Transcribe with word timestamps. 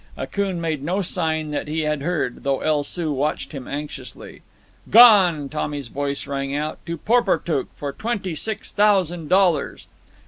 Akoon 0.17 0.59
made 0.59 0.81
no 0.83 1.03
sign 1.03 1.51
that 1.51 1.67
he 1.67 1.81
had 1.81 2.01
heard, 2.01 2.41
though 2.41 2.61
El 2.61 2.83
Soo 2.83 3.11
watched 3.11 3.51
him 3.51 3.67
anxiously. 3.67 4.41
"Gone!" 4.89 5.47
Tommy's 5.47 5.89
voice 5.89 6.25
rang 6.25 6.55
out. 6.55 6.83
"To 6.87 6.97
Porportuk, 6.97 7.67
for 7.75 7.93
twenty 7.93 8.33
six 8.33 8.71
thousand 8.71 9.27
dollars." 9.27 9.85